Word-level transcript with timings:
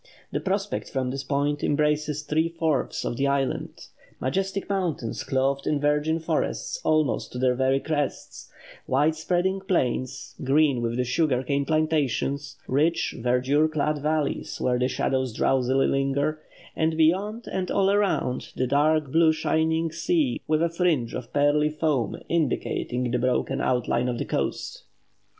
The 0.31 0.39
prospect 0.39 0.89
from 0.89 1.11
this 1.11 1.23
point 1.23 1.63
embraces 1.63 2.23
three 2.23 2.49
fourths 2.49 3.05
of 3.05 3.17
the 3.17 3.27
island; 3.27 3.85
majestic 4.19 4.67
mountains 4.67 5.23
clothed 5.23 5.67
in 5.67 5.79
virgin 5.79 6.17
forests 6.19 6.81
almost 6.83 7.31
to 7.33 7.37
their 7.37 7.53
very 7.53 7.79
crests; 7.79 8.51
wide 8.87 9.13
spreading 9.13 9.59
plains, 9.59 10.33
green 10.43 10.81
with 10.81 10.97
the 10.97 11.03
sugar 11.03 11.43
cane 11.43 11.65
plantations; 11.65 12.57
rich 12.67 13.13
verdure 13.19 13.67
clad 13.67 13.99
valleys 14.01 14.59
where 14.59 14.79
the 14.79 14.87
shadows 14.87 15.33
drowsily 15.33 15.85
linger; 15.85 16.39
and 16.75 16.97
beyond, 16.97 17.45
and 17.47 17.69
all 17.69 17.91
around, 17.91 18.53
the 18.55 18.65
dark 18.65 19.11
blue 19.11 19.31
shining 19.31 19.91
sea 19.91 20.41
with 20.47 20.63
a 20.63 20.69
fringe 20.69 21.13
of 21.13 21.31
pearly 21.31 21.69
foam 21.69 22.19
indicating 22.27 23.11
the 23.11 23.19
broken 23.19 23.61
outline 23.61 24.09
of 24.09 24.17
the 24.17 24.25
coast. 24.25 24.81